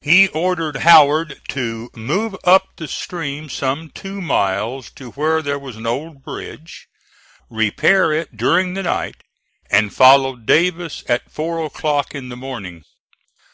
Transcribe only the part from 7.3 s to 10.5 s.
repair it during the night, and follow